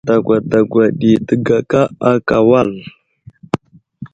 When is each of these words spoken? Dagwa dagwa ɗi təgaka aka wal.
Dagwa 0.07 0.35
dagwa 0.51 0.83
ɗi 0.99 1.11
təgaka 1.27 1.79
aka 2.11 2.35
wal. 2.49 2.71